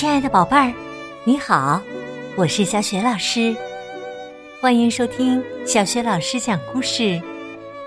[0.00, 0.72] 亲爱的宝贝儿，
[1.24, 1.78] 你好，
[2.34, 3.54] 我是小雪老师，
[4.58, 7.20] 欢迎收听小雪老师讲故事，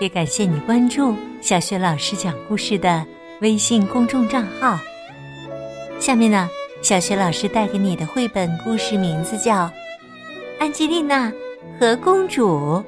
[0.00, 3.04] 也感谢你关注小雪老师讲故事的
[3.42, 4.78] 微信公众账号。
[6.00, 6.48] 下面呢，
[6.80, 9.66] 小雪老师带给你的绘本故事名字叫
[10.58, 11.30] 《安吉丽娜
[11.78, 12.82] 和公主》。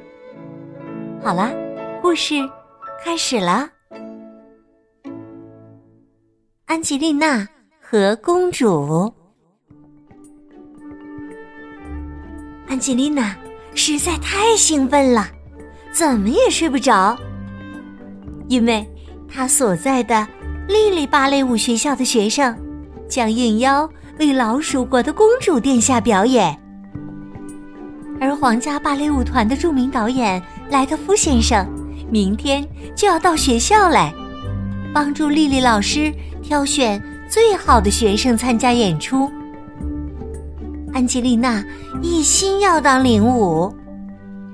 [1.23, 1.53] 好啦，
[2.01, 2.37] 故事
[3.05, 3.69] 开始了，
[6.65, 7.47] 安吉丽娜。
[7.91, 9.13] 和公主
[12.69, 13.35] 安吉丽娜
[13.75, 15.27] 实在太兴奋了，
[15.91, 17.19] 怎么也睡不着，
[18.47, 18.89] 因为
[19.29, 20.25] 她所在的
[20.69, 22.57] 莉莉芭蕾舞学校的学生
[23.09, 26.57] 将应邀为老鼠国的公主殿下表演，
[28.21, 31.67] 而皇家芭蕾舞团的著名导演莱特夫先生
[32.09, 32.65] 明天
[32.95, 34.15] 就要到学校来，
[34.95, 37.03] 帮助莉莉老师挑选。
[37.31, 39.31] 最好的学生参加演出，
[40.93, 41.65] 安吉丽娜
[42.03, 43.73] 一心要当领舞，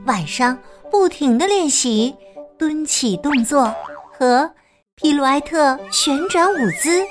[0.05, 0.59] 晚上
[0.91, 2.15] 不停的练习
[2.59, 3.75] 蹲起动作
[4.13, 4.51] 和
[4.95, 7.03] 皮鲁埃特旋转舞姿，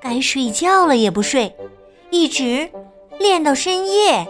[0.00, 1.54] 该睡觉了也不睡，
[2.08, 2.66] 一直
[3.18, 4.26] 练到深夜。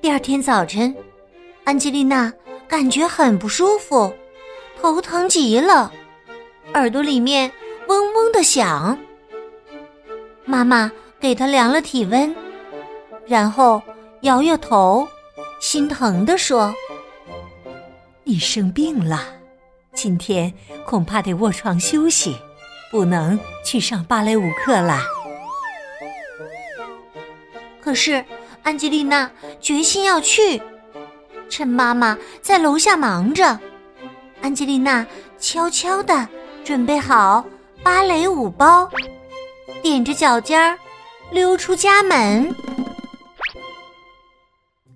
[0.00, 0.96] 第二天早晨，
[1.64, 2.32] 安吉丽娜
[2.66, 4.10] 感觉很不舒服，
[4.80, 5.92] 头疼极了。
[6.74, 7.50] 耳朵里面
[7.88, 8.96] 嗡嗡的响，
[10.44, 12.34] 妈妈给她量了体温，
[13.26, 13.82] 然后
[14.20, 15.08] 摇摇头，
[15.60, 16.74] 心疼地说
[18.24, 19.24] ：“你生病了，
[19.94, 20.52] 今天
[20.84, 22.36] 恐怕得卧床休息，
[22.90, 25.00] 不能去上芭蕾舞课了。”
[27.80, 28.22] 可是
[28.62, 29.30] 安吉丽娜
[29.60, 30.60] 决心要去，
[31.48, 33.58] 趁妈妈在楼下忙着，
[34.42, 35.06] 安吉丽娜
[35.38, 36.28] 悄悄的。
[36.68, 37.42] 准备好
[37.82, 38.86] 芭蕾舞包，
[39.82, 40.78] 踮着脚尖儿
[41.30, 42.54] 溜出家门。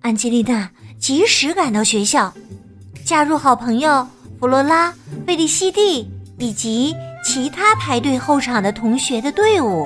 [0.03, 0.69] 安吉丽娜
[0.99, 2.31] 及时赶到学校，
[3.03, 4.07] 加入好朋友
[4.39, 4.93] 弗罗拉、
[5.25, 6.07] 费利西蒂
[6.37, 6.95] 以及
[7.25, 9.83] 其他排队候场的同学的队伍。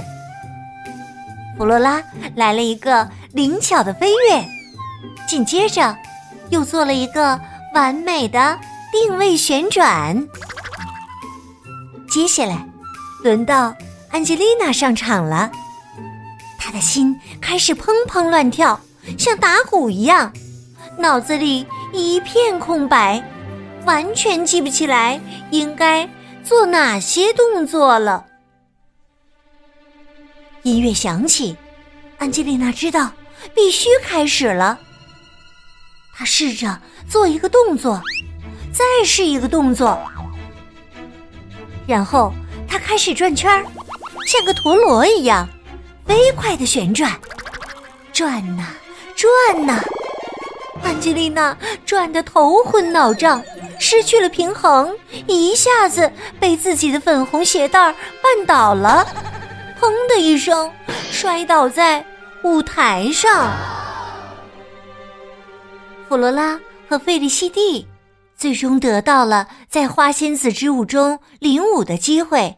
[1.58, 2.04] 弗罗拉
[2.36, 4.46] 来了一个灵巧的飞跃，
[5.26, 5.98] 紧接着
[6.50, 7.40] 又做了一个
[7.74, 8.60] 完美的
[8.92, 10.28] 定位旋转。
[12.10, 12.66] 接下来，
[13.24, 13.76] 轮到
[14.10, 15.52] 安吉丽娜上场了。
[16.58, 18.80] 她的心开始砰砰乱跳，
[19.18, 20.32] 像打鼓一样，
[20.98, 23.24] 脑子里一片空白，
[23.86, 25.20] 完全记不起来
[25.52, 26.10] 应该
[26.44, 28.26] 做哪些动作了。
[30.64, 31.56] 音乐响起，
[32.18, 33.12] 安吉丽娜知道
[33.54, 34.80] 必须开始了。
[36.16, 38.02] 她试着做一个动作，
[38.74, 40.00] 再试一个动作。
[41.88, 42.34] 然后
[42.68, 43.66] 他开始转圈儿，
[44.28, 45.48] 像个陀螺一样，
[46.06, 47.12] 飞快的旋转，
[48.12, 48.68] 转呐
[49.16, 49.82] 转呐。
[50.84, 53.42] 安吉丽娜转得头昏脑胀，
[53.80, 54.94] 失去了平衡，
[55.28, 59.08] 一下子被自己的粉红鞋带绊倒了，
[59.80, 60.70] 砰的一声
[61.10, 62.06] 摔倒在
[62.44, 63.50] 舞台上。
[66.10, 66.60] 弗罗拉
[66.90, 67.87] 和费利西蒂。
[68.38, 72.56] 最终得到了在花仙子之舞中领舞的机会。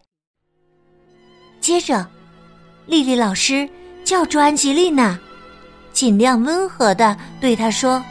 [1.62, 2.06] 接着，
[2.86, 3.70] 丽丽老师
[4.04, 5.18] 叫住安吉丽娜，
[5.94, 8.04] 尽量温和的对她说：“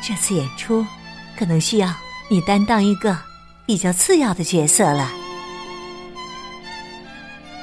[0.00, 0.86] 这次演出
[1.36, 1.92] 可能需要
[2.28, 3.16] 你担当一个
[3.66, 5.10] 比较次要的角色了。”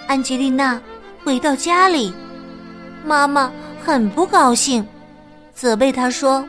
[0.08, 0.82] 安吉丽娜
[1.24, 2.14] 回到家里，
[3.06, 3.50] 妈妈
[3.84, 4.86] 很不高兴，
[5.54, 6.46] 责备她说。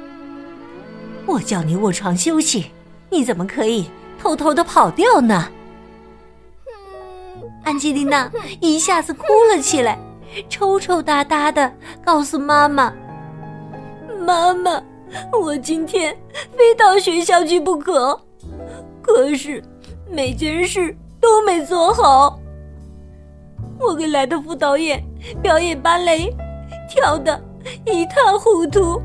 [1.26, 2.70] 我叫你卧床休息，
[3.10, 3.88] 你怎么可以
[4.20, 5.48] 偷偷的跑掉呢？
[7.64, 8.30] 安吉丽娜
[8.60, 9.98] 一下子哭了起来，
[10.50, 11.72] 抽抽搭搭的
[12.04, 12.92] 告诉妈妈
[14.20, 14.82] ：“妈妈，
[15.32, 16.14] 我今天
[16.56, 18.20] 非到学校去不可，
[19.00, 19.64] 可是
[20.10, 22.38] 每件事都没做好。
[23.80, 25.02] 我给莱特福导演
[25.42, 26.30] 表演芭蕾，
[26.88, 27.42] 跳的
[27.86, 29.00] 一塌糊涂。”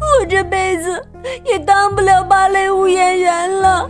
[0.00, 1.02] 我这辈子
[1.44, 3.88] 也当不了芭蕾舞演员了，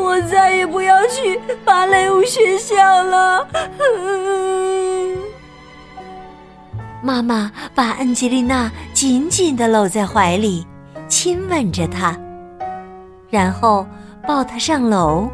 [0.00, 3.46] 我再也不要去芭蕾舞学校了。
[7.02, 10.66] 妈妈把安吉丽娜紧紧的搂在怀里，
[11.06, 12.18] 亲吻着她，
[13.28, 13.86] 然后
[14.26, 15.28] 抱她上楼。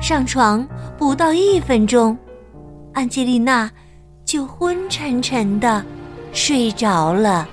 [0.00, 0.66] 上床
[0.96, 2.16] 不到一分钟，
[2.92, 3.68] 安吉丽娜
[4.24, 5.84] 就昏沉沉的
[6.32, 7.48] 睡着了。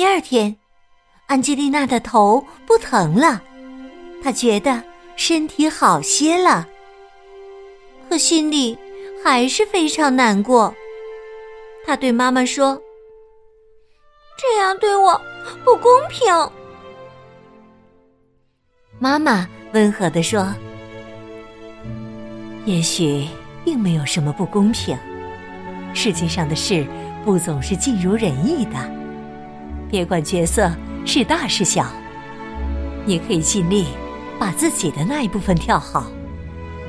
[0.00, 0.56] 第二天，
[1.26, 3.42] 安吉丽娜的头不疼了，
[4.22, 4.82] 她觉得
[5.14, 6.66] 身体好些了，
[8.08, 8.78] 可心里
[9.22, 10.74] 还是非常难过。
[11.84, 12.80] 她对妈妈说
[14.40, 15.20] ：“这样对我
[15.66, 16.34] 不公平。”
[18.98, 20.48] 妈妈温和地说
[22.64, 23.28] ：“也许
[23.66, 24.96] 并没有什么不公平，
[25.92, 26.86] 世界上的事
[27.22, 28.99] 不总是尽如人意的。
[29.90, 30.70] 别管角色
[31.04, 31.86] 是大是小，
[33.04, 33.86] 你可以尽力
[34.38, 36.06] 把自己的那一部分跳好，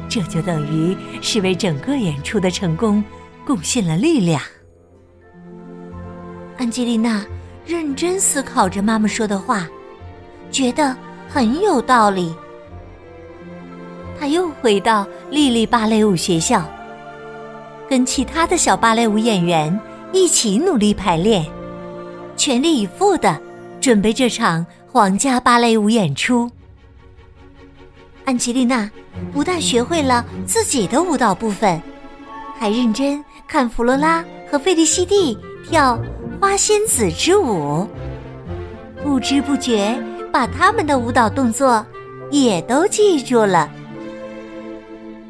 [0.07, 3.03] 这就等于是为整个演出的成功
[3.45, 4.42] 贡献了力量。”
[6.57, 7.25] 安吉丽娜
[7.65, 9.68] 认真思考着妈妈说的话，
[10.51, 10.95] 觉得。
[11.33, 12.36] 很有道理。
[14.19, 16.69] 他又回到莉莉芭蕾舞学校，
[17.89, 19.80] 跟其他的小芭蕾舞演员
[20.12, 21.45] 一起努力排练，
[22.41, 23.39] 全力以赴的
[23.79, 26.49] 准备这场皇家芭蕾舞演出。
[28.25, 28.89] 安吉丽娜
[29.31, 31.79] 不但学会了自己的舞蹈部分，
[32.57, 35.38] 还认真看弗罗拉和费利西蒂
[35.69, 36.01] 跳
[36.39, 37.88] 花仙子之舞，
[39.03, 39.95] 不知不觉。
[40.33, 41.85] 把他们的舞蹈动作
[42.31, 43.69] 也都记住了。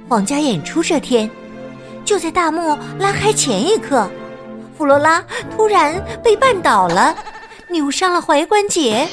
[0.07, 1.29] 皇家演出这天，
[2.05, 4.09] 就在大幕拉开前一刻，
[4.81, 5.23] 弗罗拉
[5.55, 7.15] 突然被绊倒了，
[7.69, 9.07] 扭伤了踝关节。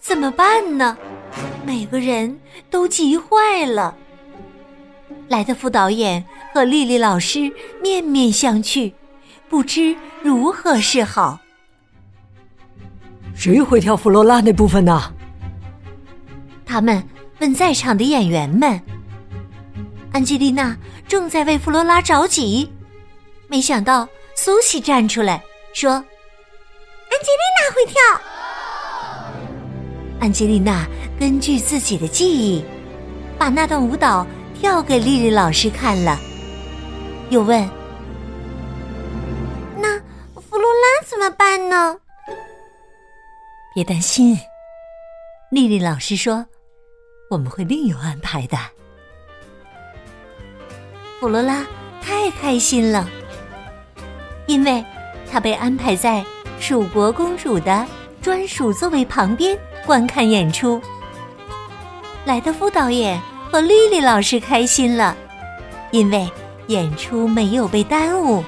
[0.00, 0.96] 怎么办呢？
[1.66, 2.40] 每个人
[2.70, 3.94] 都急坏了。
[5.28, 6.24] 莱德副导演
[6.54, 7.52] 和丽丽老师
[7.82, 8.94] 面面相觑，
[9.50, 11.40] 不知如何是好。
[13.34, 15.12] 谁会跳弗罗拉那部分呢？
[16.64, 17.06] 他们
[17.38, 18.80] 问在场的演员们。
[20.10, 20.74] 安吉丽娜
[21.06, 22.72] 正在为弗罗拉着急，
[23.46, 25.42] 没想到苏西站出来
[25.72, 26.02] 说：“安
[27.22, 27.94] 吉丽娜会跳。”
[30.20, 30.86] 安吉丽娜
[31.18, 32.64] 根据自己的记忆，
[33.38, 36.18] 把那段舞蹈跳给丽丽老师看了，
[37.30, 37.68] 又问
[39.76, 39.98] ：“那
[40.40, 41.96] 弗罗拉怎么办呢？”
[43.74, 44.38] 别担心，
[45.50, 46.46] 丽丽老师说
[47.30, 48.56] ：“我们会另有安排的。”
[51.20, 51.64] 弗罗拉
[52.00, 53.08] 太开心了，
[54.46, 54.84] 因为
[55.30, 56.24] 她被安排在
[56.60, 57.86] 蜀国公主的
[58.22, 60.80] 专属座位旁边观看演出。
[62.24, 63.20] 莱德夫导演
[63.50, 65.16] 和丽丽老师开心了，
[65.90, 66.30] 因为
[66.68, 68.42] 演出没有被耽误。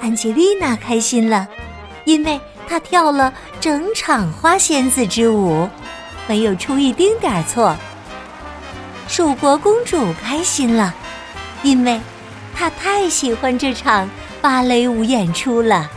[0.00, 1.48] 安吉丽娜开心了，
[2.04, 2.40] 因为。
[2.66, 5.68] 她跳了整场花仙子之舞，
[6.26, 7.76] 没有出一丁点儿错。
[9.06, 10.94] 蜀国公主开心了，
[11.62, 12.00] 因为
[12.54, 14.08] 她太喜欢这场
[14.44, 15.90] 芭蕾舞演出了。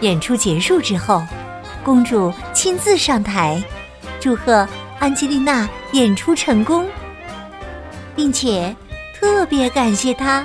[0.00, 1.24] 演出结束之后，
[1.84, 3.62] 公主亲自上台，
[4.20, 4.68] 祝贺
[4.98, 6.84] 安吉丽娜演出成功，
[8.16, 8.74] 并且
[9.14, 10.44] 特别感谢她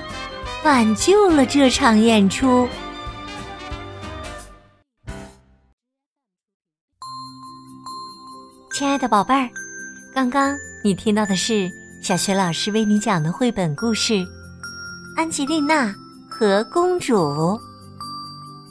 [0.63, 2.69] 挽救了这场演出。
[8.75, 9.49] 亲爱的宝贝儿，
[10.13, 11.67] 刚刚你听到的是
[12.03, 14.13] 小学老师为你讲的绘本故事
[15.13, 15.93] 《安吉丽娜
[16.29, 17.15] 和公主》。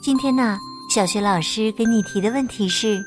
[0.01, 0.57] 今天呢，
[0.89, 3.01] 小学老师给你提的问题是：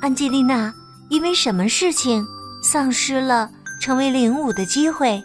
[0.00, 0.74] 安吉丽娜
[1.08, 2.26] 因为什么事情
[2.62, 3.48] 丧失了
[3.80, 5.22] 成为领舞的机会？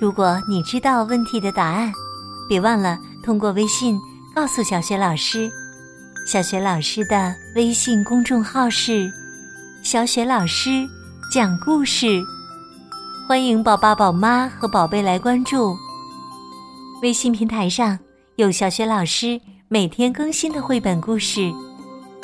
[0.00, 1.92] 如果你知道问题的答案，
[2.48, 3.96] 别忘了通过微信
[4.34, 5.48] 告诉小学老师。
[6.26, 9.08] 小雪老师的微信公众号是
[9.80, 10.84] “小雪老师
[11.32, 12.20] 讲故事”，
[13.28, 15.76] 欢迎宝爸宝妈和宝贝来关注。
[17.02, 17.98] 微信平台上
[18.36, 21.52] 有小学老师每天更新的绘本故事，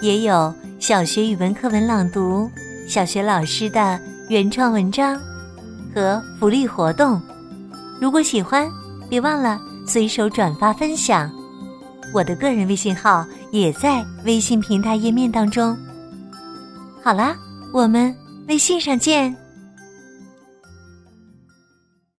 [0.00, 2.49] 也有小学语文课文朗读、
[2.87, 5.21] 小学老师的原创文章
[5.92, 7.21] 和福利活动。
[8.00, 8.71] 如果喜欢，
[9.11, 11.28] 别忘了随手转发分享。
[12.14, 15.76] 我的个人微信号也在微信平台页面当中。
[17.02, 17.37] 好啦，
[17.73, 18.14] 我们
[18.47, 19.37] 微信上见。